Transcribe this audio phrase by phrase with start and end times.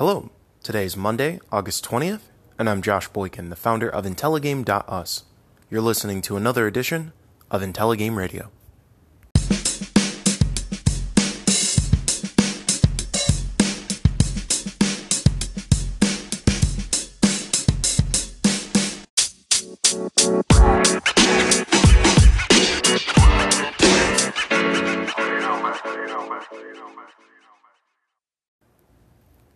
[0.00, 0.30] Hello,
[0.62, 2.22] today is Monday, August 20th,
[2.58, 5.24] and I'm Josh Boykin, the founder of Intelligame.us.
[5.70, 7.12] You're listening to another edition
[7.50, 8.50] of Intelligame Radio.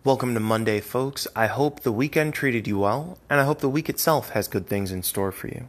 [0.05, 1.27] Welcome to Monday, folks.
[1.35, 4.67] I hope the weekend treated you well, and I hope the week itself has good
[4.67, 5.67] things in store for you.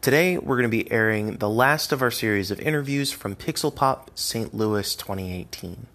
[0.00, 3.74] Today, we're going to be airing the last of our series of interviews from Pixel
[3.74, 4.54] Pop St.
[4.54, 5.86] Louis 2018.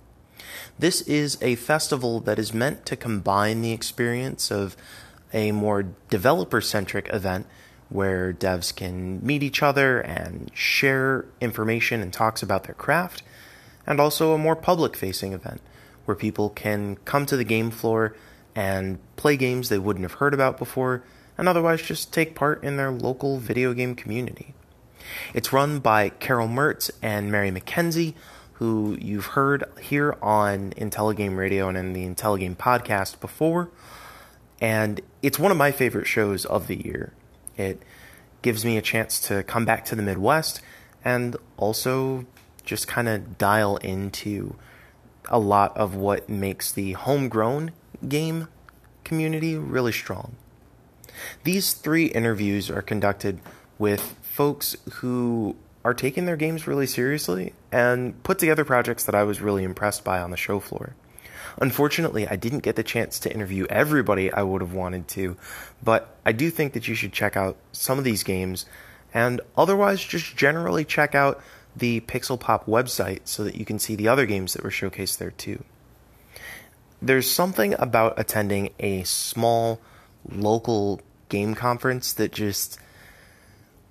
[0.78, 4.78] This is a festival that is meant to combine the experience of
[5.34, 7.48] a more developer centric event
[7.90, 13.24] where devs can meet each other and share information and talks about their craft,
[13.88, 15.62] and also a more public facing event
[16.10, 18.16] where people can come to the game floor
[18.56, 21.04] and play games they wouldn't have heard about before
[21.38, 24.56] and otherwise just take part in their local video game community.
[25.36, 28.16] It's run by Carol Mertz and Mary McKenzie,
[28.54, 33.70] who you've heard here on Intelligame Radio and in the Intelligame podcast before.
[34.60, 37.14] And it's one of my favorite shows of the year.
[37.56, 37.84] It
[38.42, 40.64] gives me a chance to come back to the Midwest
[41.06, 42.26] and also
[42.66, 44.56] just kind of dial into
[45.30, 47.72] a lot of what makes the homegrown
[48.08, 48.48] game
[49.04, 50.36] community really strong.
[51.44, 53.40] These three interviews are conducted
[53.78, 59.24] with folks who are taking their games really seriously and put together projects that I
[59.24, 60.96] was really impressed by on the show floor.
[61.62, 65.38] Unfortunately, I didn't get the chance to interview everybody I would have wanted to,
[65.84, 68.66] but I do think that you should check out some of these games
[69.14, 71.42] and otherwise just generally check out
[71.80, 75.18] the Pixel Pop website so that you can see the other games that were showcased
[75.18, 75.64] there too.
[77.02, 79.80] There's something about attending a small
[80.30, 82.80] local game conference that just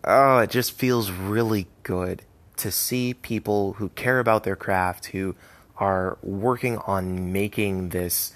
[0.05, 2.23] oh, it just feels really good
[2.57, 5.35] to see people who care about their craft who
[5.77, 8.33] are working on making this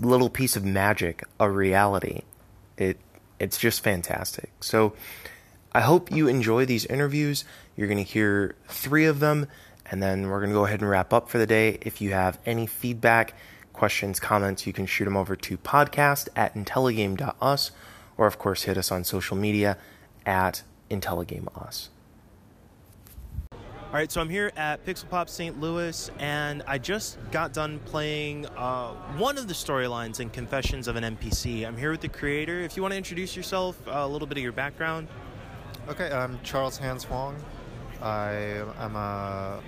[0.00, 2.22] little piece of magic a reality.
[2.76, 2.98] It
[3.38, 4.50] it's just fantastic.
[4.60, 4.94] So
[5.76, 7.44] I hope you enjoy these interviews.
[7.76, 9.46] You're going to hear three of them,
[9.90, 11.76] and then we're going to go ahead and wrap up for the day.
[11.82, 13.34] If you have any feedback,
[13.74, 17.72] questions, comments, you can shoot them over to podcast at intelligame.us,
[18.16, 19.76] or of course, hit us on social media
[20.24, 21.90] at intelligameus.
[23.52, 25.60] All right, so I'm here at Pixel Pop St.
[25.60, 30.96] Louis, and I just got done playing uh, one of the storylines in Confessions of
[30.96, 31.66] an NPC.
[31.66, 32.60] I'm here with the creator.
[32.60, 35.08] If you want to introduce yourself, uh, a little bit of your background.
[35.88, 37.36] Okay, I'm Charles Hans Huang.
[38.02, 38.32] I
[38.80, 39.60] am a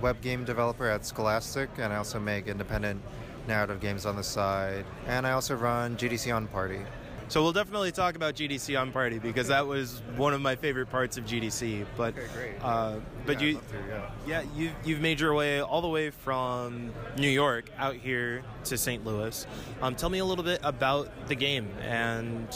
[0.00, 3.00] web game developer at Scholastic, and I also make independent
[3.46, 4.84] narrative games on the side.
[5.06, 6.84] And I also run GDC Unparty.
[7.28, 11.16] So we'll definitely talk about GDC Unparty because that was one of my favorite parts
[11.16, 11.86] of GDC.
[11.96, 12.54] But okay, great.
[12.60, 14.10] Uh, but yeah, you, to, yeah.
[14.26, 18.76] yeah, you you've made your way all the way from New York out here to
[18.76, 19.06] St.
[19.06, 19.46] Louis.
[19.80, 22.52] Um, tell me a little bit about the game and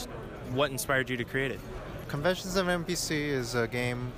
[0.51, 1.61] what inspired you to create it.
[2.09, 4.13] Confessions of NPC is a game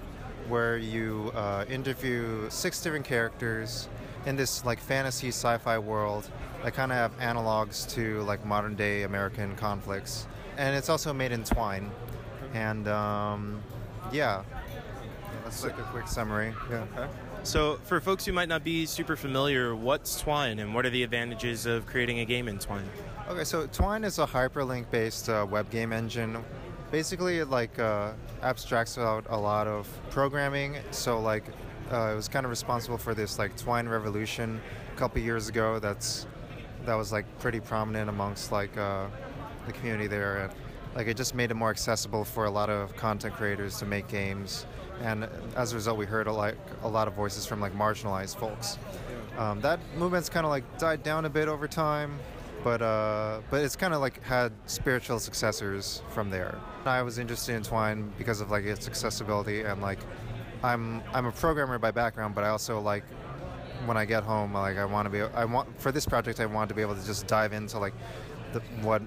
[0.49, 3.89] where you uh, interview six different characters
[4.27, 6.29] in this like fantasy sci-fi world
[6.63, 10.27] that kind of have analogs to like modern day American conflicts,
[10.57, 11.91] and it's also made in Twine,
[12.55, 13.63] and um,
[14.13, 14.43] yeah,
[15.45, 16.53] that's like a quick summary.
[16.71, 16.85] Yeah.
[16.97, 17.09] Okay.
[17.45, 21.05] So, for folks who might not be super familiar, what's Twine and what are the
[21.05, 22.89] advantages of creating a game in Twine?
[23.29, 26.45] Okay, so Twine is a hyperlink based uh, web game engine
[26.97, 30.79] basically it like uh, abstracts out a lot of programming.
[30.93, 31.45] So like
[31.93, 34.59] uh, it was kind of responsible for this like twine revolution
[34.95, 35.79] a couple years ago.
[35.79, 36.27] That's
[36.87, 39.09] that was like pretty prominent amongst like uh,
[39.67, 40.45] the community there.
[40.45, 40.53] And
[40.95, 44.09] like it just made it more accessible for a lot of content creators to make
[44.09, 44.65] games.
[45.03, 48.37] And as a result we heard a, like a lot of voices from like marginalized
[48.37, 48.79] folks.
[49.37, 52.19] Um, that movement's kind of like died down a bit over time
[52.66, 56.58] but uh, but it's kind of like had spiritual successors from there.
[56.85, 60.00] I was interested in Twine because of like its accessibility and like
[60.64, 63.05] I'm I'm a programmer by background, but I also like
[63.85, 66.46] when I get home, like I want to be I want for this project I
[66.46, 67.94] wanted to be able to just dive into like
[68.52, 69.00] the, what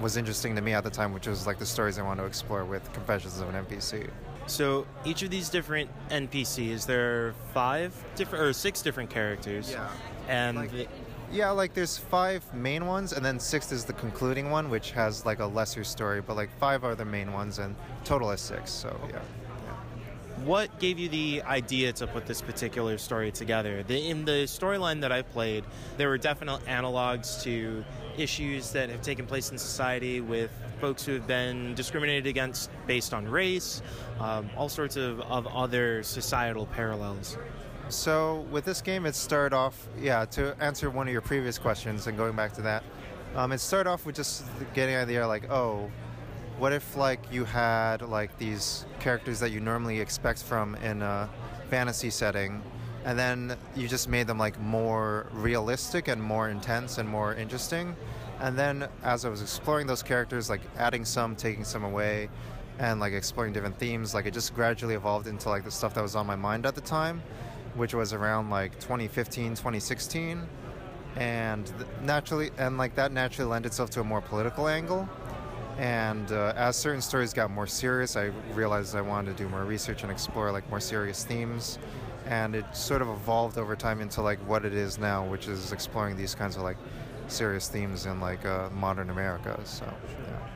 [0.00, 2.24] was interesting to me at the time, which was like the stories I want to
[2.24, 4.08] explore with Confessions of an NPC.
[4.46, 9.70] So each of these different NPCs, there are five different or six different characters.
[9.70, 9.86] Yeah.
[10.28, 10.88] And Like-
[11.32, 15.24] Yeah, like there's five main ones, and then sixth is the concluding one, which has
[15.24, 16.20] like a lesser story.
[16.20, 18.70] But like five are the main ones, and total is six.
[18.70, 19.20] So yeah.
[20.44, 23.84] what gave you the idea to put this particular story together?
[23.84, 25.64] The, in the storyline that I played,
[25.96, 27.84] there were definite analogs to
[28.18, 30.50] issues that have taken place in society with
[30.80, 33.82] folks who have been discriminated against based on race,
[34.18, 37.38] um, all sorts of, of other societal parallels.
[37.90, 42.06] So with this game, it started off, yeah, to answer one of your previous questions
[42.06, 42.84] and going back to that,
[43.34, 44.44] um, it started off with just
[44.74, 45.90] getting out of the idea like, oh,
[46.58, 51.28] what if like you had like these characters that you normally expect from in a
[51.68, 52.62] fantasy setting,
[53.04, 57.96] and then you just made them like more realistic and more intense and more interesting,
[58.40, 62.28] and then as I was exploring those characters, like adding some, taking some away,
[62.78, 66.02] and like exploring different themes, like it just gradually evolved into like the stuff that
[66.02, 67.22] was on my mind at the time
[67.74, 70.46] which was around like 2015, 2016,
[71.16, 71.72] and
[72.02, 75.08] naturally, and like that naturally lent itself to a more political angle.
[75.78, 79.64] And uh, as certain stories got more serious, I realized I wanted to do more
[79.64, 81.78] research and explore like more serious themes.
[82.26, 85.72] And it sort of evolved over time into like what it is now, which is
[85.72, 86.76] exploring these kinds of like
[87.28, 89.58] serious themes in like uh, modern America.
[89.64, 90.48] So, yeah.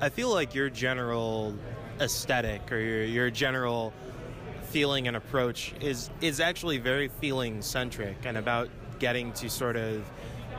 [0.00, 1.54] I feel like your general
[2.00, 3.92] aesthetic or your, your general
[4.74, 8.68] feeling and approach is is actually very feeling centric and about
[8.98, 10.04] getting to sort of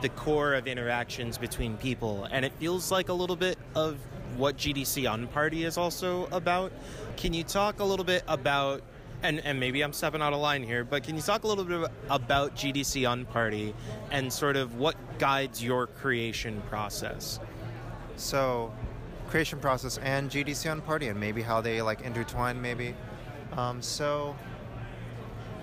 [0.00, 3.98] the core of interactions between people and it feels like a little bit of
[4.38, 6.72] what GDC Unparty is also about.
[7.18, 8.82] Can you talk a little bit about
[9.22, 11.64] and, and maybe I'm stepping out of line here, but can you talk a little
[11.64, 13.74] bit about GDC Unparty
[14.10, 17.38] and sort of what guides your creation process?
[18.16, 18.72] So,
[19.28, 22.94] creation process and GDC Unparty, and maybe how they like intertwine, maybe.
[23.56, 24.36] Um, so,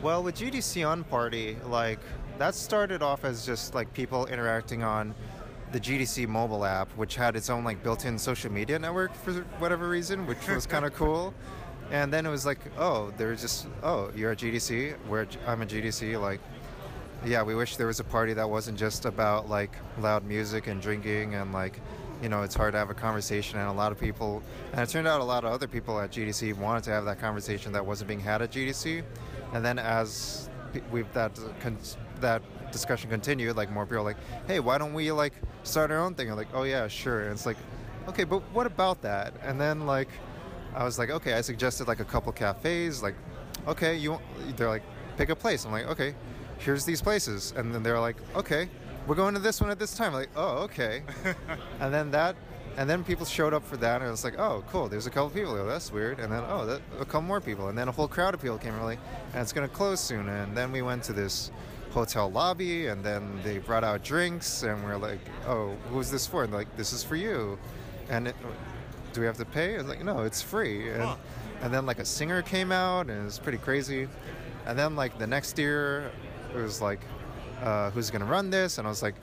[0.01, 1.99] well, with GDC Unparty, like
[2.39, 5.13] that started off as just like people interacting on
[5.71, 9.89] the GDC mobile app, which had its own like built-in social media network for whatever
[9.89, 11.33] reason, which was kind of cool.
[11.91, 15.65] And then it was like, oh, there's just oh, you're a GDC, where I'm a
[15.65, 16.39] GDC, like.
[17.25, 20.81] Yeah, we wish there was a party that wasn't just about like loud music and
[20.81, 21.79] drinking and like
[22.23, 24.41] you know, it's hard to have a conversation, and a lot of people,
[24.71, 27.19] and it turned out a lot of other people at GDC wanted to have that
[27.19, 29.03] conversation that wasn't being had at GDC,
[29.51, 30.49] and then as
[30.89, 31.37] we've that
[32.21, 32.41] that
[32.71, 34.15] discussion continued, like more people like,
[34.47, 35.33] hey, why don't we like
[35.63, 36.31] start our own thing?
[36.31, 37.23] I'm like, oh yeah, sure.
[37.23, 37.57] And it's like,
[38.07, 39.33] okay, but what about that?
[39.43, 40.07] And then like,
[40.73, 43.15] I was like, okay, I suggested like a couple cafes, like,
[43.67, 44.17] okay, you,
[44.55, 44.83] they're like,
[45.17, 45.65] pick a place.
[45.65, 46.15] I'm like, okay,
[46.57, 48.69] here's these places, and then they're like, okay
[49.07, 50.13] we're going to this one at this time.
[50.13, 51.03] Like, oh, okay.
[51.79, 52.35] and then that,
[52.77, 54.87] and then people showed up for that, and it was like, oh, cool.
[54.87, 55.53] There's a couple people.
[55.53, 56.19] Oh, that's weird.
[56.19, 57.69] And then, oh, that, a couple more people.
[57.69, 58.97] And then a whole crowd of people came Really,
[59.33, 60.29] and it's going to close soon.
[60.29, 61.51] And then we went to this
[61.91, 66.25] hotel lobby, and then they brought out drinks, and we are like, oh, who's this
[66.25, 66.43] for?
[66.43, 67.59] And like, this is for you.
[68.09, 68.35] And it,
[69.13, 69.75] do we have to pay?
[69.75, 70.89] It's like, no, it's free.
[70.89, 71.15] And, huh.
[71.61, 74.07] and then like a singer came out, and it was pretty crazy.
[74.65, 76.11] And then like the next year,
[76.53, 77.01] it was like
[77.63, 78.77] uh, who's going to run this?
[78.77, 79.15] And I was like,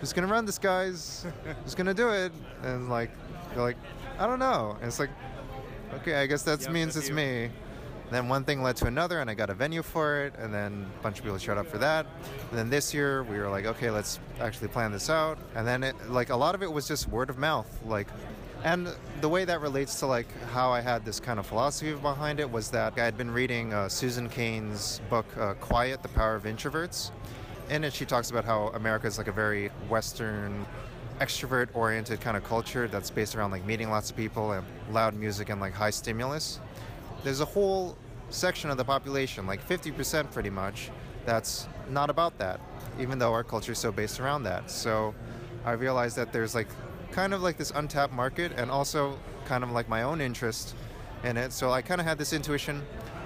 [0.00, 1.26] who's going to run this, guys?
[1.64, 2.32] who's going to do it?
[2.62, 3.10] And like,
[3.50, 3.76] they're like,
[4.18, 4.76] I don't know.
[4.80, 5.10] And it's like,
[5.94, 7.14] okay, I guess that yep, means it's you.
[7.14, 7.50] me.
[8.10, 10.86] Then one thing led to another, and I got a venue for it, and then
[10.98, 12.06] a bunch of people showed up for that.
[12.48, 15.36] And then this year, we were like, okay, let's actually plan this out.
[15.54, 17.68] And then, it, like, a lot of it was just word of mouth.
[17.84, 18.08] Like,
[18.64, 18.88] and
[19.20, 22.50] the way that relates to like how I had this kind of philosophy behind it
[22.50, 26.42] was that I had been reading uh, Susan Cain's book uh, "Quiet: The Power of
[26.42, 27.12] Introverts,"
[27.70, 30.66] in it, she talks about how America is like a very Western,
[31.20, 35.14] extrovert oriented kind of culture that's based around like meeting lots of people and loud
[35.14, 36.60] music and like high stimulus.
[37.24, 37.96] There's a whole
[38.30, 40.90] section of the population, like 50% pretty much,
[41.26, 42.60] that's not about that,
[42.98, 44.70] even though our culture is so based around that.
[44.70, 45.14] So
[45.64, 46.68] I realized that there's like
[47.10, 50.74] kind of like this untapped market and also kind of like my own interest
[51.24, 51.52] in it.
[51.52, 52.82] So I kind of had this intuition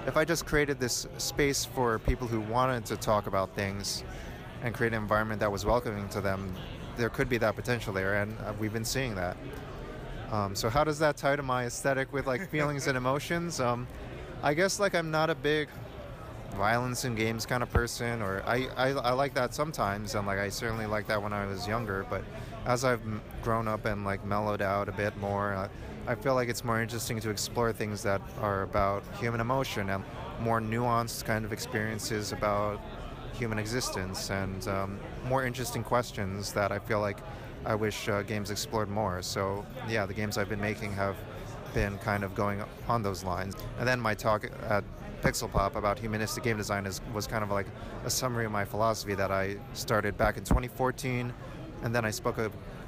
[0.07, 4.03] if I just created this space for people who wanted to talk about things
[4.63, 6.53] and create an environment that was welcoming to them,
[6.97, 9.37] there could be that potential there, and uh, we've been seeing that.
[10.31, 13.59] Um, so how does that tie to my aesthetic with like feelings and emotions?
[13.59, 13.87] Um,
[14.41, 15.69] I guess like I'm not a big
[16.55, 20.39] violence in games kind of person, or I, I, I like that sometimes, and like
[20.39, 22.05] I certainly like that when I was younger.
[22.09, 22.23] But
[22.65, 23.01] as I've
[23.41, 25.67] grown up and like mellowed out a bit more, uh,
[26.07, 30.03] I feel like it's more interesting to explore things that are about human emotion and
[30.39, 32.81] more nuanced kind of experiences about
[33.33, 37.17] human existence and um, more interesting questions that I feel like
[37.65, 39.21] I wish uh, games explored more.
[39.21, 41.15] So, yeah, the games I've been making have
[41.73, 43.55] been kind of going on those lines.
[43.79, 44.83] And then my talk at
[45.21, 47.67] Pixel Pop about humanistic game design is, was kind of like
[48.05, 51.33] a summary of my philosophy that I started back in 2014,
[51.83, 52.37] and then I spoke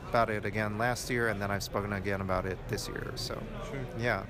[0.10, 3.12] about it again last year, and then I've spoken again about it this year.
[3.16, 3.80] So, sure.
[3.98, 4.24] yeah.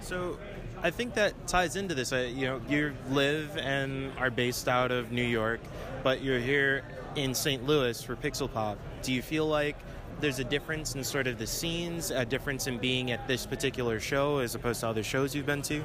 [0.00, 0.38] So,
[0.84, 2.10] I think that ties into this.
[2.10, 5.60] You know, you live and are based out of New York,
[6.02, 6.82] but you're here
[7.14, 7.64] in St.
[7.64, 8.78] Louis for Pixel Pop.
[9.02, 9.76] Do you feel like
[10.20, 14.00] there's a difference in sort of the scenes, a difference in being at this particular
[14.00, 15.82] show as opposed to other shows you've been to?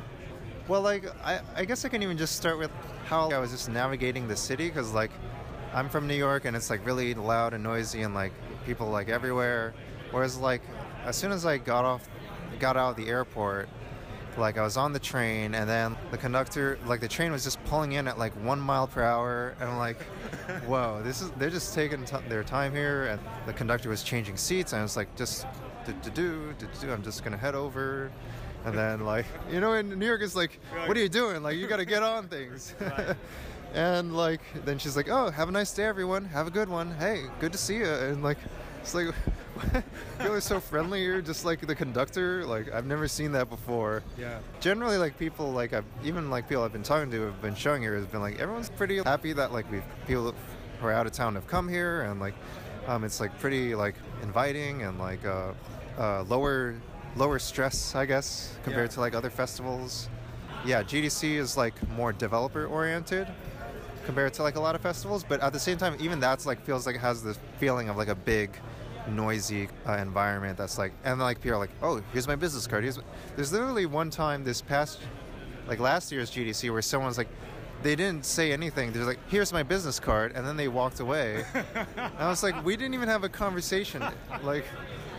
[0.68, 2.72] Well, like I, I guess I can even just start with
[3.06, 5.12] how I was just navigating the city because like
[5.74, 8.34] I'm from New York and it's like really loud and noisy and like
[8.66, 9.75] people like everywhere.
[10.10, 10.62] Whereas like
[11.06, 12.10] as soon as I got off,
[12.60, 13.70] got out of the airport,
[14.38, 17.63] like I was on the train and then the conductor, like the train was just
[17.65, 20.01] pulling in at like one mile per hour and I'm like,
[20.67, 24.38] whoa, this is they're just taking t- their time here and the conductor was changing
[24.38, 25.46] seats and I was like just
[25.86, 28.12] do do do do I'm just gonna head over
[28.65, 31.41] and then like you know in New York it's like what are you doing?
[31.44, 32.75] Like you got to get on things.
[33.74, 36.24] And like then she's like oh have a nice day everyone.
[36.25, 36.89] Have a good one.
[36.91, 38.38] Hey good to see you and like
[38.82, 39.13] it's like
[40.18, 44.04] people are so friendly here just like the conductor like I've never seen that before
[44.18, 44.40] Yeah.
[44.60, 47.82] generally like people like I've even like people I've been talking to have been showing
[47.82, 50.34] here has been like everyone's pretty happy that like we've people
[50.80, 52.36] who are out of town have come here and like
[52.88, 55.52] um, it's like pretty like inviting and like uh,
[55.98, 56.76] uh, lower
[57.16, 58.96] lower stress I guess compared Yeah.
[58.96, 60.08] to like other festivals.
[60.66, 63.28] Yeah, GDC is like more developer oriented
[64.06, 66.62] compared to like a lot of festivals, but at the same time, even that's like
[66.66, 68.52] feels like it has this feeling of like a big,
[69.10, 70.58] noisy uh, environment.
[70.58, 72.84] That's like, and like people are like, oh, here's my business card.
[72.84, 73.00] Here's,
[73.36, 75.00] there's literally one time this past,
[75.68, 77.30] like last year's GDC, where someone's like,
[77.84, 78.92] they didn't say anything.
[78.92, 81.46] They're like, here's my business card, and then they walked away.
[81.54, 84.04] and I was like, we didn't even have a conversation.
[84.44, 84.66] Like,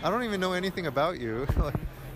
[0.03, 1.47] I don't even know anything about you.
[1.57, 1.75] like,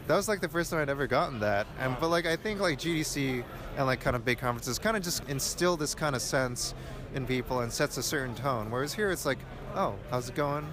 [0.09, 1.67] that was like the first time I'd ever gotten that.
[1.79, 3.45] And but like I think like GDC
[3.76, 6.75] and like kind of big conferences kind of just instill this kind of sense
[7.14, 8.71] in people and sets a certain tone.
[8.71, 9.38] Whereas here it's like,
[9.75, 10.67] oh, how's it going?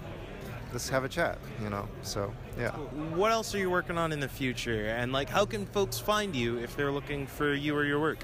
[0.71, 1.87] Let's have a chat, you know.
[2.03, 2.71] So yeah.
[2.71, 4.85] What else are you working on in the future?
[4.87, 8.23] And like, how can folks find you if they're looking for you or your work?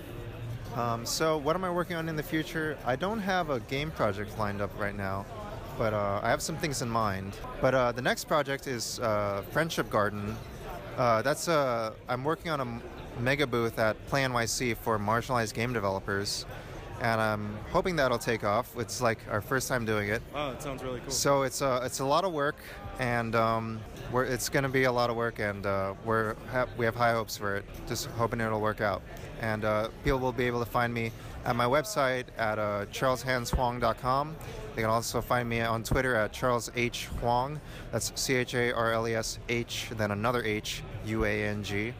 [0.75, 2.77] Um, so what am I working on in the future?
[2.85, 5.25] I don't have a game project lined up right now,
[5.77, 7.37] but uh, I have some things in mind.
[7.61, 10.35] But uh, the next project is uh, Friendship Garden.
[10.97, 15.73] Uh, that's uh, I'm working on a mega booth at Play NYC for marginalized game
[15.73, 16.45] developers,
[17.01, 18.75] and I'm hoping that'll take off.
[18.77, 20.21] It's like our first time doing it.
[20.33, 21.11] Oh, it sounds really cool.
[21.11, 22.57] So it's a it's a lot of work,
[22.99, 23.79] and um,
[24.11, 26.95] we're, it's going to be a lot of work, and uh, we're ha- we have
[26.95, 27.65] high hopes for it.
[27.87, 29.01] Just hoping it'll work out,
[29.41, 31.11] and uh, people will be able to find me
[31.45, 34.35] at my website at uh, charleshanshuang.com.
[34.75, 37.61] They can also find me on Twitter at Charles H Huang.
[37.91, 41.63] That's C H A R L E S H, then another H U A N
[41.63, 41.93] G.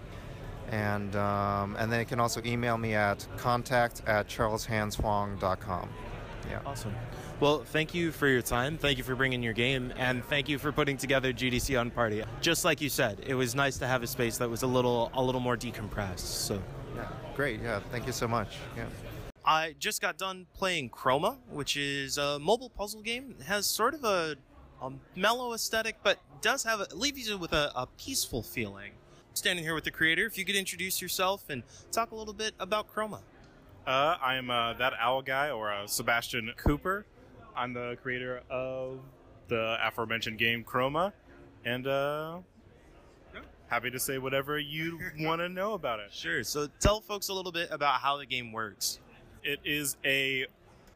[0.71, 5.89] And um, and then you can also email me at contact at charleshanshuang.com.
[6.49, 6.59] Yeah.
[6.65, 6.93] Awesome.
[7.39, 8.77] Well, thank you for your time.
[8.77, 12.25] Thank you for bringing your game, and thank you for putting together GDC Unparty.
[12.39, 15.11] Just like you said, it was nice to have a space that was a little
[15.13, 16.19] a little more decompressed.
[16.19, 16.61] So.
[16.95, 17.07] Yeah.
[17.35, 17.61] Great.
[17.61, 17.81] Yeah.
[17.91, 18.55] Thank you so much.
[18.77, 18.85] Yeah.
[19.45, 23.35] I just got done playing Chroma, which is a mobile puzzle game.
[23.39, 24.35] It has sort of a,
[24.81, 28.93] a mellow aesthetic, but does have a, leaves you with a, a peaceful feeling.
[29.35, 31.61] Standing here with the creator, if you could introduce yourself and
[31.91, 33.19] talk a little bit about Chroma.
[33.85, 37.05] Uh, I'm uh, that owl guy, or uh, Sebastian Cooper.
[37.53, 38.99] I'm the creator of
[39.49, 41.11] the aforementioned game Chroma,
[41.65, 42.37] and uh,
[43.67, 46.13] happy to say whatever you want to know about it.
[46.13, 46.41] Sure.
[46.45, 49.01] So tell folks a little bit about how the game works.
[49.43, 50.45] It is a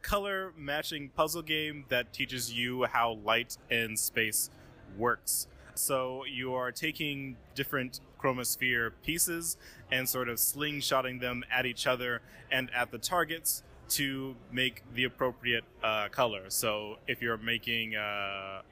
[0.00, 4.48] color matching puzzle game that teaches you how light and space
[4.96, 5.46] works.
[5.74, 9.56] So you are taking different chromosphere pieces
[9.90, 15.04] and sort of slingshotting them at each other and at the targets to make the
[15.04, 16.44] appropriate uh, color.
[16.48, 18.62] So if you're making, uh,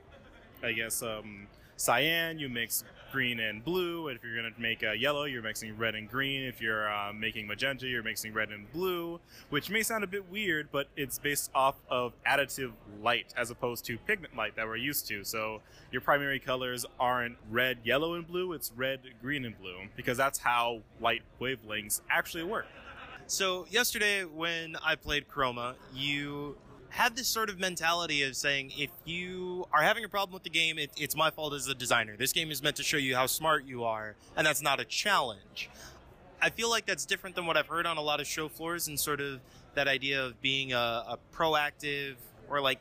[0.63, 4.09] I guess, um, cyan, you mix green and blue.
[4.09, 6.43] If you're going to make uh, yellow, you're mixing red and green.
[6.43, 10.31] If you're uh, making magenta, you're mixing red and blue, which may sound a bit
[10.31, 14.77] weird, but it's based off of additive light as opposed to pigment light that we're
[14.77, 15.25] used to.
[15.25, 20.19] So your primary colors aren't red, yellow, and blue, it's red, green, and blue, because
[20.19, 22.67] that's how light wavelengths actually work.
[23.27, 26.57] So yesterday when I played Chroma, you
[26.91, 30.51] had this sort of mentality of saying if you are having a problem with the
[30.51, 32.17] game, it, it's my fault as a designer.
[32.17, 34.85] This game is meant to show you how smart you are, and that's not a
[34.85, 35.71] challenge.
[36.41, 38.89] I feel like that's different than what I've heard on a lot of show floors
[38.89, 39.41] and sort of
[39.75, 42.15] that idea of being a, a proactive
[42.49, 42.79] or like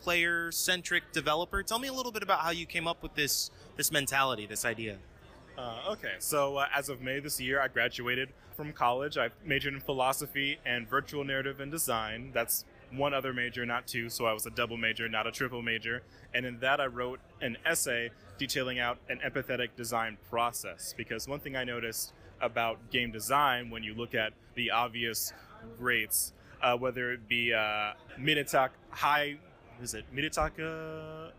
[0.00, 1.62] player centric developer.
[1.62, 4.64] Tell me a little bit about how you came up with this this mentality, this
[4.64, 4.98] idea.
[5.56, 9.18] Uh, okay, so uh, as of May this year, I graduated from college.
[9.18, 12.30] I majored in philosophy and virtual narrative and design.
[12.32, 15.62] That's one other major, not two, so I was a double major, not a triple
[15.62, 16.02] major.
[16.34, 20.94] And in that, I wrote an essay detailing out an empathetic design process.
[20.96, 25.32] Because one thing I noticed about game design when you look at the obvious
[25.78, 29.38] greats, uh, whether it be uh, Minetaka Hai,
[29.82, 31.30] is it Minetaka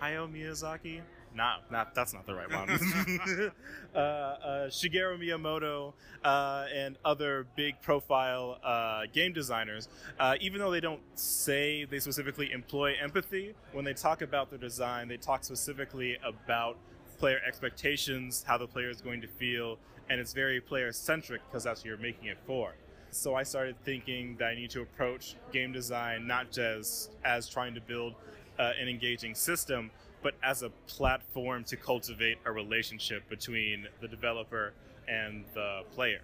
[0.00, 1.00] Hayao Miyazaki?
[1.34, 2.70] Not, not that's not the right one.
[3.94, 10.70] uh, uh, Shigeru Miyamoto uh, and other big profile uh, game designers, uh, even though
[10.70, 15.44] they don't say they specifically employ empathy, when they talk about their design, they talk
[15.44, 16.76] specifically about
[17.18, 19.78] player expectations, how the player is going to feel,
[20.10, 22.74] and it's very player centric because that's what you're making it for.
[23.10, 27.74] So I started thinking that I need to approach game design not just as trying
[27.74, 28.14] to build
[28.58, 29.90] uh, an engaging system,
[30.22, 34.72] but as a platform to cultivate a relationship between the developer
[35.08, 36.22] and the player.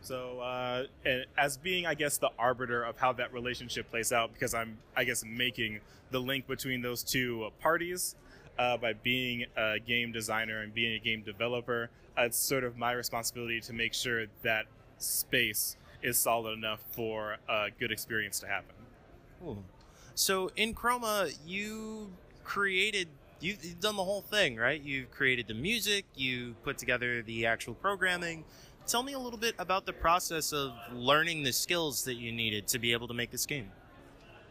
[0.00, 0.84] So, uh,
[1.36, 5.02] as being, I guess, the arbiter of how that relationship plays out, because I'm, I
[5.02, 5.80] guess, making
[6.12, 8.14] the link between those two parties
[8.56, 12.78] uh, by being a game designer and being a game developer, uh, it's sort of
[12.78, 14.66] my responsibility to make sure that
[14.98, 18.76] space is solid enough for a good experience to happen.
[19.42, 19.64] Cool.
[20.14, 22.12] So, in Chroma, you
[22.46, 23.08] created
[23.40, 24.80] you've, you've done the whole thing, right?
[24.80, 28.44] You've created the music, you put together the actual programming.
[28.86, 32.68] Tell me a little bit about the process of learning the skills that you needed
[32.68, 33.70] to be able to make this game.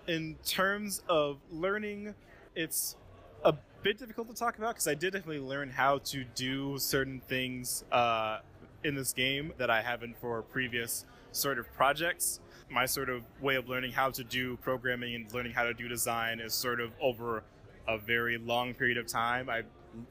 [0.07, 2.13] In terms of learning,
[2.53, 2.95] it's
[3.43, 7.21] a bit difficult to talk about because I did definitely learn how to do certain
[7.21, 8.39] things uh,
[8.83, 12.39] in this game that I haven't for previous sort of projects.
[12.69, 15.87] My sort of way of learning how to do programming and learning how to do
[15.87, 17.43] design is sort of over
[17.87, 19.49] a very long period of time.
[19.49, 19.63] I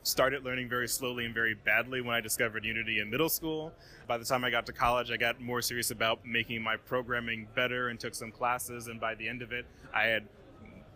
[0.02, 3.72] started learning very slowly and very badly when I discovered Unity in middle school.
[4.06, 7.48] By the time I got to college, I got more serious about making my programming
[7.54, 8.86] better and took some classes.
[8.88, 10.24] And by the end of it, I had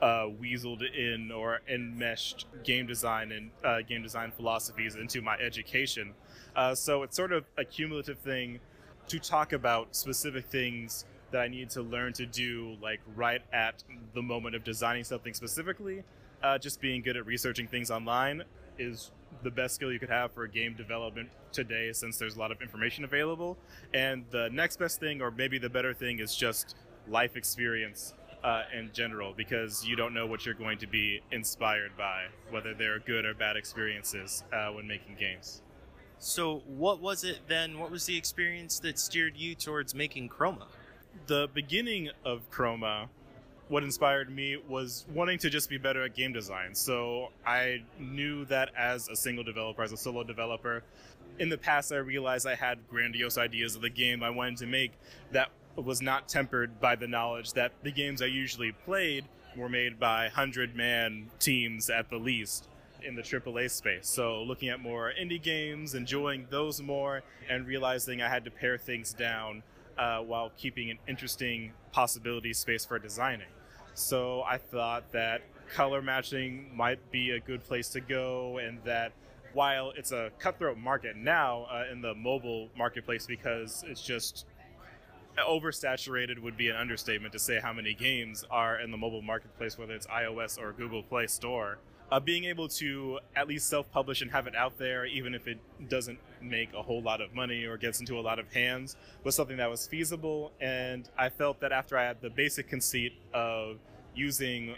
[0.01, 6.15] uh, weaseled in or enmeshed game design and uh, game design philosophies into my education.
[6.55, 8.61] Uh, so it's sort of a cumulative thing
[9.09, 13.83] to talk about specific things that I need to learn to do, like right at
[14.15, 16.03] the moment of designing something specifically,
[16.43, 18.43] uh, just being good at researching things online
[18.79, 19.11] is
[19.43, 22.61] the best skill you could have for game development today since there's a lot of
[22.61, 23.57] information available.
[23.95, 26.77] And the next best thing, or maybe the better thing, is just
[27.09, 31.97] life experience uh, in general because you don't know what you're going to be inspired
[31.97, 35.63] by, whether they're good or bad experiences uh, when making games.
[36.21, 37.79] So, what was it then?
[37.79, 40.67] What was the experience that steered you towards making Chroma?
[41.27, 43.09] The beginning of Chroma
[43.69, 46.75] what inspired me was wanting to just be better at game design.
[46.75, 50.83] So I knew that as a single developer, as a solo developer,
[51.39, 54.67] in the past I realized I had grandiose ideas of the game I wanted to
[54.67, 54.93] make
[55.33, 59.25] that was not tempered by the knowledge that the games I usually played
[59.57, 62.69] were made by 100 man teams at the least
[63.03, 64.09] in the AAA space.
[64.09, 68.77] So looking at more indie games, enjoying those more, and realizing I had to pare
[68.77, 69.63] things down
[69.97, 73.49] uh, while keeping an interesting possibility space for designing.
[73.99, 75.43] So I thought that
[75.75, 79.13] color matching might be a good place to go, and that
[79.55, 84.47] while it's a cutthroat market now uh, in the mobile marketplace because it's just
[85.37, 89.77] oversaturated would be an understatement to say how many games are in the mobile marketplace,
[89.77, 91.79] whether it's iOS or Google Play Store.
[92.11, 95.59] Uh, being able to at least self-publish and have it out there, even if it
[95.91, 99.35] doesn't make a whole lot of money or gets into a lot of hands, was
[99.35, 100.51] something that was feasible.
[100.59, 103.77] And I felt that after I had the basic conceit of
[104.15, 104.75] using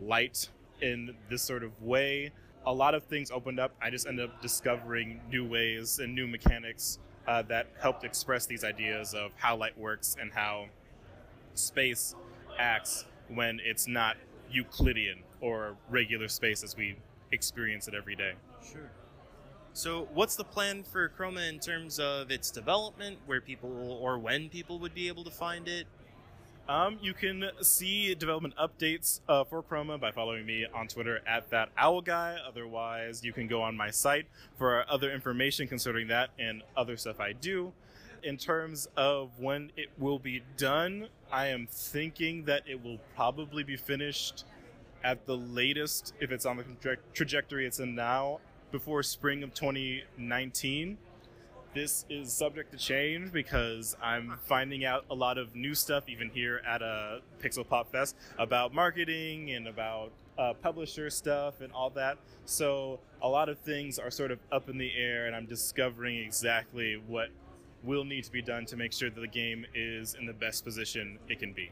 [0.00, 0.48] light
[0.80, 2.32] in this sort of way,
[2.64, 3.74] a lot of things opened up.
[3.82, 8.64] I just ended up discovering new ways and new mechanics uh, that helped express these
[8.64, 10.66] ideas of how light works and how
[11.54, 12.14] space
[12.58, 14.16] acts when it's not
[14.50, 16.96] Euclidean or regular space as we
[17.32, 18.32] experience it every day.
[18.62, 18.90] Sure.
[19.72, 24.48] So, what's the plan for Chroma in terms of its development, where people or when
[24.48, 25.86] people would be able to find it?
[26.68, 31.50] Um, you can see development updates uh, for Chroma by following me on Twitter at
[31.50, 32.36] that owl guy.
[32.46, 37.18] Otherwise, you can go on my site for other information concerning that and other stuff
[37.18, 37.72] I do.
[38.22, 43.62] In terms of when it will be done, I am thinking that it will probably
[43.62, 44.44] be finished
[45.02, 48.40] at the latest, if it's on the tra- trajectory it's in now,
[48.70, 50.98] before spring of 2019
[51.72, 56.28] this is subject to change because I'm finding out a lot of new stuff, even
[56.30, 61.72] here at a uh, Pixel Pop Fest, about marketing and about uh, publisher stuff and
[61.72, 62.18] all that.
[62.44, 66.18] So a lot of things are sort of up in the air, and I'm discovering
[66.18, 67.28] exactly what
[67.82, 70.64] will need to be done to make sure that the game is in the best
[70.64, 71.70] position it can be.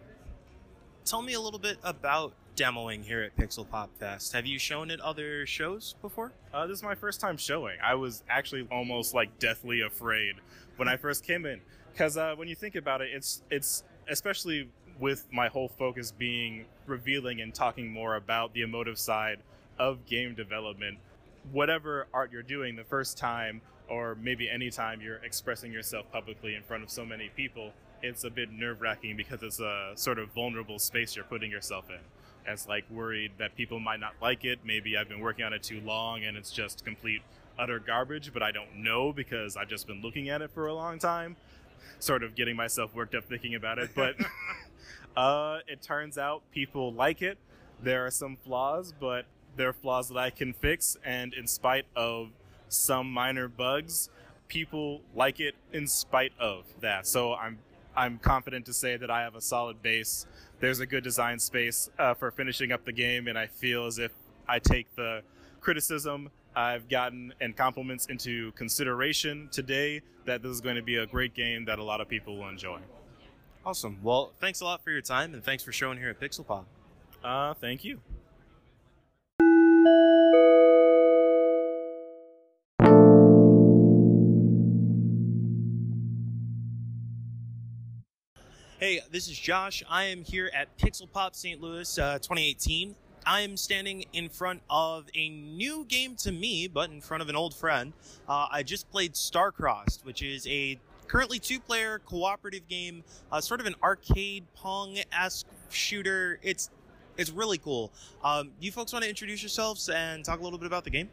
[1.04, 4.32] Tell me a little bit about demoing here at Pixel Pop Fest.
[4.32, 6.32] Have you shown at other shows before?
[6.52, 7.78] Uh, this is my first time showing.
[7.82, 10.34] I was actually almost like deathly afraid
[10.76, 11.60] when I first came in,
[11.92, 14.68] because uh, when you think about it, it's it's especially
[14.98, 19.38] with my whole focus being revealing and talking more about the emotive side
[19.78, 20.98] of game development.
[21.52, 26.54] Whatever art you're doing, the first time or maybe any time you're expressing yourself publicly
[26.54, 27.72] in front of so many people,
[28.02, 31.88] it's a bit nerve wracking because it's a sort of vulnerable space you're putting yourself
[31.90, 31.98] in.
[32.46, 34.60] As like worried that people might not like it.
[34.64, 37.22] Maybe I've been working on it too long and it's just complete
[37.58, 40.74] utter garbage, but I don't know because I've just been looking at it for a
[40.74, 41.36] long time.
[41.98, 44.14] Sort of getting myself worked up thinking about it, but
[45.16, 47.38] uh, it turns out people like it.
[47.82, 52.30] There are some flaws, but they're flaws that I can fix, and in spite of
[52.72, 54.10] some minor bugs,
[54.48, 57.06] people like it in spite of that.
[57.06, 57.58] So I'm
[57.96, 60.26] I'm confident to say that I have a solid base.
[60.60, 63.98] There's a good design space uh, for finishing up the game, and I feel as
[63.98, 64.12] if
[64.48, 65.22] I take the
[65.60, 71.06] criticism I've gotten and compliments into consideration today that this is going to be a
[71.06, 72.80] great game that a lot of people will enjoy.
[73.64, 73.98] Awesome.
[74.02, 76.66] Well, thanks a lot for your time, and thanks for showing here at Pixel Pop.
[77.22, 78.00] Uh, thank you.
[88.80, 89.82] Hey, this is Josh.
[89.90, 91.60] I am here at Pixel Pop St.
[91.60, 92.94] Louis uh, 2018.
[93.26, 97.28] I am standing in front of a new game to me, but in front of
[97.28, 97.92] an old friend.
[98.28, 103.66] Uh, I just played Starcrossed, which is a currently two-player cooperative game, uh, sort of
[103.66, 106.38] an arcade Pong-esque shooter.
[106.44, 106.70] It's
[107.16, 107.90] it's really cool.
[108.22, 111.10] Um, you folks want to introduce yourselves and talk a little bit about the game?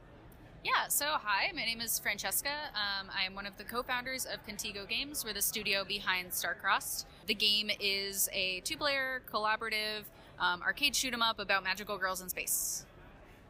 [0.65, 2.49] Yeah, so hi, my name is Francesca.
[2.73, 5.23] Um, I am one of the co founders of Contigo Games.
[5.23, 7.06] We're the studio behind Starcrossed.
[7.28, 10.06] The game is a two player collaborative
[10.39, 12.84] um, arcade shoot 'em up about magical girls in space.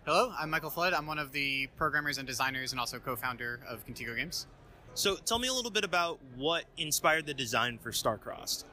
[0.05, 0.91] Hello, I'm Michael Flood.
[0.91, 4.45] I'm one of the programmers and designers and also co founder of Contigo Games.
[4.93, 8.65] So tell me a little bit about what inspired the design for Starcrossed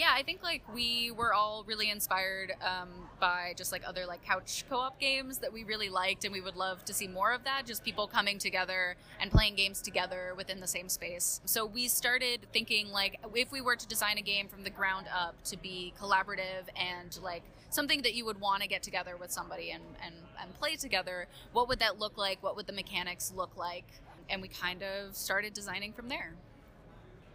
[0.00, 2.88] yeah, I think like we were all really inspired um,
[3.20, 6.56] by just like other like couch co-op games that we really liked, and we would
[6.56, 7.66] love to see more of that.
[7.66, 11.40] Just people coming together and playing games together within the same space.
[11.44, 15.06] So we started thinking like if we were to design a game from the ground
[15.14, 19.30] up to be collaborative and like something that you would want to get together with
[19.30, 22.42] somebody and, and, and play together, what would that look like?
[22.42, 23.84] What would the mechanics look like?
[24.28, 26.34] And we kind of started designing from there.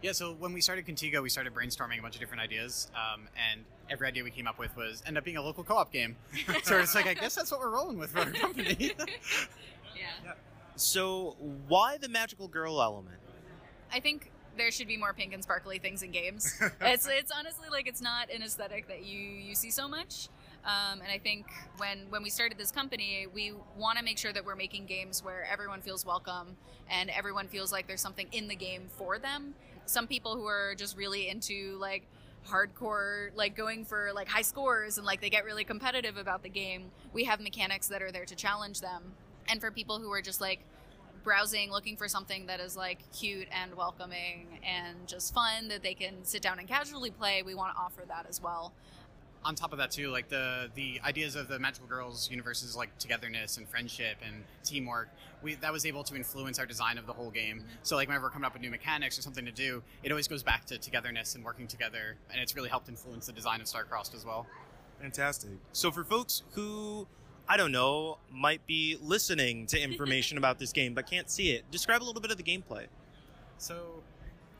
[0.02, 3.22] Yeah, so when we started Contigo, we started brainstorming a bunch of different ideas, um,
[3.50, 6.16] and every idea we came up with was end up being a local co-op game.
[6.64, 8.76] so it's like, I guess that's what we're rolling with for our company.
[8.98, 9.04] yeah.
[9.96, 10.32] yeah.
[10.76, 13.16] So why the magical girl element?
[13.90, 16.60] I think there should be more pink and sparkly things in games.
[16.80, 20.28] it's it's honestly like it's not an aesthetic that you you see so much.
[20.64, 21.46] Um, and I think
[21.78, 25.24] when when we started this company, we want to make sure that we're making games
[25.24, 26.56] where everyone feels welcome
[26.90, 29.54] and everyone feels like there's something in the game for them
[29.86, 32.06] some people who are just really into like
[32.46, 36.48] hardcore like going for like high scores and like they get really competitive about the
[36.48, 39.02] game we have mechanics that are there to challenge them.
[39.48, 40.60] And for people who are just like
[41.24, 45.94] browsing looking for something that is like cute and welcoming and just fun that they
[45.94, 48.72] can sit down and casually play we want to offer that as well
[49.44, 52.96] on top of that too, like the the ideas of the Magical Girls universes, like
[52.98, 55.08] togetherness and friendship and teamwork,
[55.42, 57.64] we that was able to influence our design of the whole game.
[57.82, 60.28] So like whenever we're coming up with new mechanics or something to do, it always
[60.28, 63.66] goes back to togetherness and working together, and it's really helped influence the design of
[63.66, 64.46] Starcrossed as well.
[65.00, 65.50] Fantastic.
[65.72, 67.06] So for folks who
[67.48, 71.70] I don't know, might be listening to information about this game but can't see it.
[71.70, 72.86] Describe a little bit of the gameplay.
[73.58, 74.02] So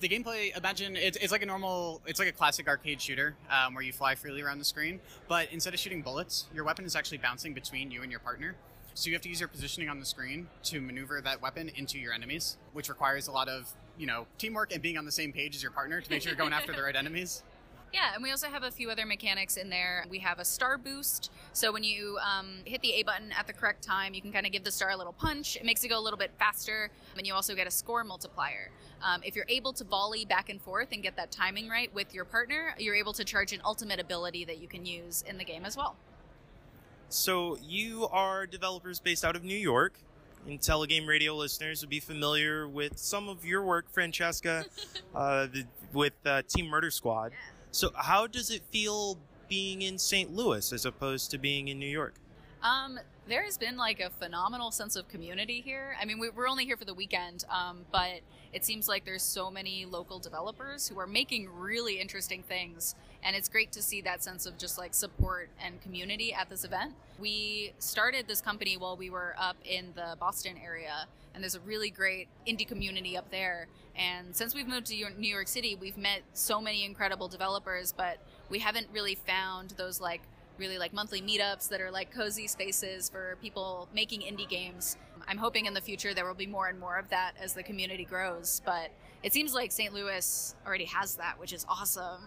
[0.01, 3.75] the gameplay imagine it's, it's like a normal it's like a classic arcade shooter um,
[3.75, 6.95] where you fly freely around the screen but instead of shooting bullets your weapon is
[6.95, 8.55] actually bouncing between you and your partner.
[8.95, 11.99] So you have to use your positioning on the screen to maneuver that weapon into
[11.99, 15.33] your enemies which requires a lot of you know teamwork and being on the same
[15.33, 17.43] page as your partner to make sure you're going after the right enemies
[17.93, 20.05] yeah, and we also have a few other mechanics in there.
[20.11, 21.31] We have a star boost.
[21.53, 24.45] So when you um, hit the A button at the correct time, you can kind
[24.45, 25.57] of give the star a little punch.
[25.57, 26.91] It makes it go a little bit faster.
[27.17, 28.71] And you also get a score multiplier.
[29.03, 32.13] Um, if you're able to volley back and forth and get that timing right with
[32.13, 35.45] your partner, you're able to charge an ultimate ability that you can use in the
[35.45, 35.97] game as well.
[37.09, 39.95] So you are developers based out of New York.
[40.45, 44.65] And Intelligame Radio listeners would be familiar with some of your work, Francesca,
[45.15, 47.33] uh, the, with uh, Team Murder Squad.
[47.33, 47.56] Yeah.
[47.77, 50.35] So, how does it feel being in St.
[50.35, 52.15] Louis as opposed to being in New York?
[52.63, 55.95] Um, there has been like a phenomenal sense of community here.
[56.01, 58.21] I mean, we, we're only here for the weekend, um, but
[58.55, 62.95] it seems like there's so many local developers who are making really interesting things,
[63.27, 66.63] and it's great to see that sense of just like support and community at this
[66.63, 66.95] event.
[67.19, 71.61] We started this company while we were up in the Boston area, and there's a
[71.61, 73.67] really great indie community up there.
[73.97, 78.19] And since we've moved to New York City, we've met so many incredible developers, but
[78.49, 80.21] we haven't really found those like
[80.57, 84.97] really like monthly meetups that are like cozy spaces for people making indie games.
[85.27, 87.65] I'm hoping in the future there will be more and more of that as the
[87.65, 88.93] community grows, but
[89.25, 89.93] it seems like St.
[89.93, 92.21] Louis already has that, which is awesome.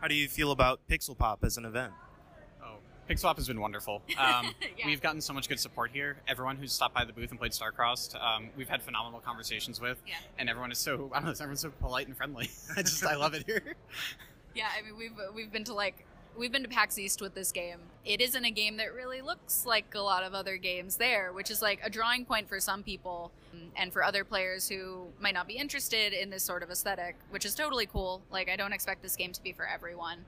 [0.00, 1.92] How do you feel about Pixel Pop as an event?
[2.62, 2.76] Oh,
[3.08, 4.02] Pixel Pop has been wonderful.
[4.18, 4.86] Um, Yeah.
[4.86, 6.16] We've gotten so much good support here.
[6.28, 10.02] Everyone who's stopped by the booth and played StarCrossed, um, we've had phenomenal conversations with,
[10.06, 10.14] Yeah.
[10.38, 12.50] and everyone is so I don't know, everyone's so polite and friendly.
[12.76, 13.74] I just I love it here.
[14.54, 17.52] Yeah, I mean we've we've been to like we've been to PAX East with this
[17.52, 17.78] game.
[18.04, 21.50] It isn't a game that really looks like a lot of other games there, which
[21.50, 23.32] is like a drawing point for some people
[23.76, 27.44] and for other players who might not be interested in this sort of aesthetic, which
[27.44, 28.22] is totally cool.
[28.30, 30.24] Like I don't expect this game to be for everyone.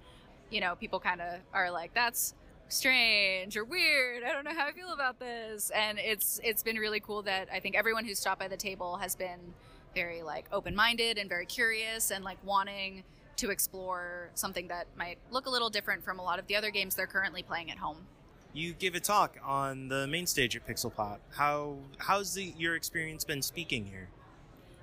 [0.50, 2.34] You know, people kind of are like that's
[2.68, 4.24] strange or weird.
[4.24, 5.70] I don't know how I feel about this.
[5.70, 8.96] And it's it's been really cool that I think everyone who's stopped by the table
[8.96, 9.54] has been
[9.94, 13.02] very like open-minded and very curious and like wanting
[13.36, 16.70] to explore something that might look a little different from a lot of the other
[16.70, 18.06] games they're currently playing at home.
[18.52, 21.20] You give a talk on the main stage at Pixel Pop.
[21.34, 24.08] How how's the, your experience been speaking here?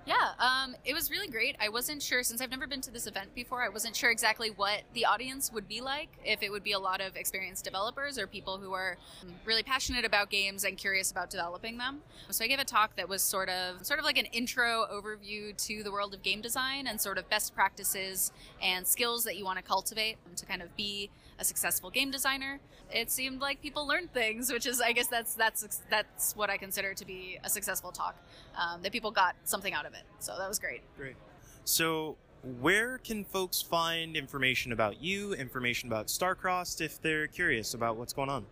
[0.05, 1.55] Yeah, um, it was really great.
[1.61, 3.63] I wasn't sure since I've never been to this event before.
[3.63, 6.09] I wasn't sure exactly what the audience would be like.
[6.25, 9.63] If it would be a lot of experienced developers or people who are um, really
[9.63, 12.01] passionate about games and curious about developing them.
[12.31, 15.55] So I gave a talk that was sort of sort of like an intro overview
[15.67, 19.45] to the world of game design and sort of best practices and skills that you
[19.45, 21.11] want to cultivate to kind of be
[21.43, 22.59] a successful game designer.
[22.91, 26.57] It seemed like people learned things, which is, I guess, that's that's that's what I
[26.57, 28.15] consider to be a successful talk.
[28.57, 30.81] Um, that people got something out of it, so that was great.
[30.97, 31.15] Great.
[31.65, 32.17] So,
[32.59, 38.13] where can folks find information about you, information about Starcrossed, if they're curious about what's
[38.13, 38.45] going on?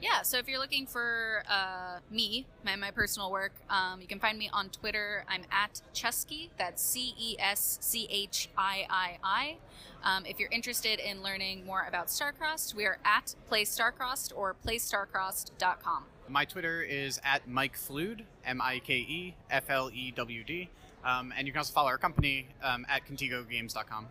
[0.00, 4.18] Yeah, so if you're looking for uh, me, my, my personal work, um, you can
[4.18, 5.24] find me on Twitter.
[5.28, 6.48] I'm at Chesky.
[6.58, 9.56] That's C E S C H I I I.
[10.02, 14.56] Um, if you're interested in learning more about Starcrossed, we are at Play Starcrossed or
[14.66, 16.04] PlayStarcrossed.com.
[16.28, 20.70] My Twitter is at Mike Flood, M I K E F L E W D,
[21.04, 24.06] um, and you can also follow our company um, at ContigoGames.com.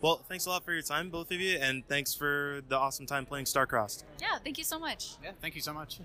[0.00, 3.06] Well, thanks a lot for your time, both of you, and thanks for the awesome
[3.06, 4.04] time playing StarCrossed.
[4.20, 5.16] Yeah, thank you so much.
[5.22, 6.00] Yeah, thank you so much.